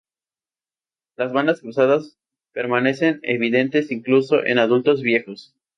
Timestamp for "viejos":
5.03-5.53